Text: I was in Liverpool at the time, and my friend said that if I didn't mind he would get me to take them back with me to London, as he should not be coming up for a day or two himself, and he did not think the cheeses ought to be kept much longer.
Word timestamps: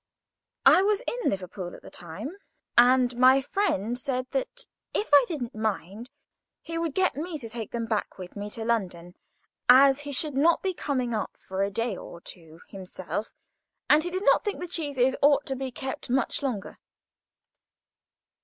I 0.65 0.81
was 0.81 1.01
in 1.05 1.29
Liverpool 1.29 1.75
at 1.75 1.83
the 1.83 1.91
time, 1.91 2.37
and 2.75 3.15
my 3.17 3.39
friend 3.39 3.95
said 3.95 4.25
that 4.31 4.65
if 4.95 5.11
I 5.13 5.25
didn't 5.27 5.53
mind 5.53 6.09
he 6.63 6.79
would 6.79 6.95
get 6.95 7.15
me 7.15 7.37
to 7.37 7.47
take 7.47 7.69
them 7.69 7.85
back 7.85 8.17
with 8.17 8.35
me 8.35 8.49
to 8.49 8.65
London, 8.65 9.15
as 9.69 9.99
he 9.99 10.11
should 10.11 10.33
not 10.33 10.63
be 10.63 10.73
coming 10.73 11.13
up 11.13 11.37
for 11.37 11.61
a 11.61 11.69
day 11.69 11.95
or 11.95 12.19
two 12.19 12.61
himself, 12.67 13.29
and 13.91 14.03
he 14.03 14.09
did 14.09 14.23
not 14.25 14.43
think 14.43 14.59
the 14.59 14.67
cheeses 14.67 15.15
ought 15.21 15.45
to 15.45 15.55
be 15.55 15.69
kept 15.69 16.09
much 16.09 16.41
longer. 16.41 16.79